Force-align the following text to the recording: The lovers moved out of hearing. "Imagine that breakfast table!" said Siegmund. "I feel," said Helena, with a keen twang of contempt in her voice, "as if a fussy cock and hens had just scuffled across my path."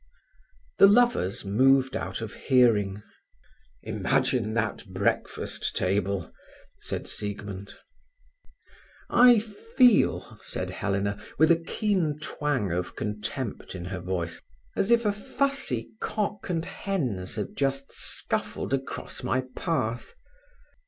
The 0.79 0.87
lovers 0.87 1.45
moved 1.45 1.95
out 1.95 2.21
of 2.21 2.33
hearing. 2.33 3.03
"Imagine 3.83 4.51
that 4.55 4.83
breakfast 4.91 5.77
table!" 5.77 6.33
said 6.79 7.05
Siegmund. 7.07 7.75
"I 9.11 9.37
feel," 9.37 10.39
said 10.41 10.71
Helena, 10.71 11.23
with 11.37 11.51
a 11.51 11.55
keen 11.67 12.17
twang 12.19 12.71
of 12.71 12.95
contempt 12.95 13.75
in 13.75 13.85
her 13.85 13.99
voice, 13.99 14.41
"as 14.75 14.89
if 14.89 15.05
a 15.05 15.13
fussy 15.13 15.91
cock 15.99 16.49
and 16.49 16.65
hens 16.65 17.35
had 17.35 17.55
just 17.55 17.91
scuffled 17.91 18.73
across 18.73 19.21
my 19.21 19.41
path." 19.55 20.15